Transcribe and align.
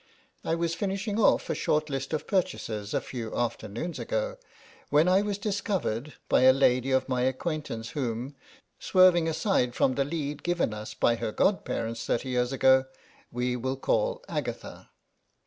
I 0.43 0.55
was 0.55 0.73
finishing 0.73 1.19
off 1.19 1.47
a 1.47 1.53
short 1.53 1.87
list 1.87 2.11
of 2.11 2.25
purchases 2.25 2.95
a 2.95 3.01
few 3.01 3.37
afternoons 3.37 3.99
ago 3.99 4.37
when 4.89 5.07
I 5.07 5.21
was 5.21 5.37
discovered 5.37 6.15
by 6.27 6.41
a 6.41 6.51
THE 6.53 6.53
SEX 6.53 6.53
THAT 6.53 6.53
DOESNTT 6.53 6.55
SHOP 6.55 6.59
29 6.59 6.71
lady 6.71 6.91
of 7.05 7.09
my 7.09 7.21
acquaintance 7.21 7.89
whom, 7.91 8.35
swerving 8.79 9.27
aside 9.27 9.75
from 9.75 9.93
the 9.93 10.03
lead 10.03 10.41
given 10.41 10.73
us 10.73 10.95
by 10.95 11.17
her 11.17 11.31
god 11.31 11.63
parents 11.63 12.03
thirty 12.03 12.29
years 12.29 12.51
ago, 12.51 12.85
we 13.31 13.55
will 13.55 13.77
call 13.77 14.23
Agatha. 14.27 14.89